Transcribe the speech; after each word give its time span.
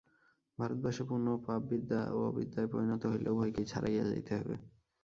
ভারতবর্ষে 0.57 1.03
পুণ্য 1.09 1.27
ও 1.29 1.43
পাপ 1.45 1.61
বিদ্যা 1.69 2.01
ও 2.11 2.19
অবিদ্যায় 2.29 2.69
পরিণত 2.73 3.03
হইল, 3.11 3.25
উভয়কেই 3.29 3.69
ছাড়াইয়া 3.71 4.03
যাইতে 4.09 4.31
হইবে। 4.37 4.55